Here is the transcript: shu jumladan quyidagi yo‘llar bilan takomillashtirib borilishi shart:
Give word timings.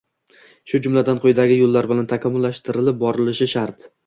shu 0.71 0.79
jumladan 0.87 1.21
quyidagi 1.25 1.57
yo‘llar 1.59 1.89
bilan 1.93 2.09
takomillashtirib 2.15 2.93
borilishi 3.05 3.51
shart: 3.57 3.89